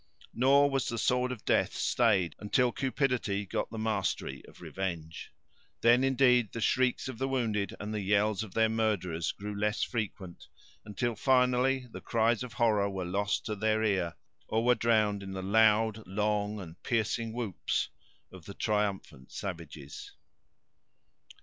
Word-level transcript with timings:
Nor 0.33 0.67
was 0.71 0.87
the 0.87 0.97
sword 0.97 1.31
of 1.31 1.45
death 1.45 1.75
stayed 1.75 2.35
until 2.39 2.71
cupidity 2.71 3.45
got 3.45 3.69
the 3.69 3.77
mastery 3.77 4.43
of 4.47 4.59
revenge. 4.59 5.31
Then, 5.81 6.03
indeed, 6.03 6.51
the 6.53 6.59
shrieks 6.59 7.07
of 7.07 7.19
the 7.19 7.27
wounded, 7.27 7.75
and 7.79 7.93
the 7.93 8.01
yells 8.01 8.41
of 8.41 8.55
their 8.55 8.67
murderers 8.67 9.31
grew 9.31 9.55
less 9.55 9.83
frequent, 9.83 10.47
until, 10.83 11.13
finally, 11.13 11.85
the 11.91 12.01
cries 12.01 12.41
of 12.41 12.53
horror 12.53 12.89
were 12.89 13.05
lost 13.05 13.45
to 13.45 13.55
their 13.55 13.83
ear, 13.83 14.15
or 14.47 14.65
were 14.65 14.73
drowned 14.73 15.21
in 15.21 15.33
the 15.33 15.43
loud, 15.43 16.01
long 16.07 16.59
and 16.59 16.81
piercing 16.81 17.31
whoops 17.31 17.89
of 18.31 18.45
the 18.45 18.55
triumphant 18.55 19.31
savages. 19.31 20.13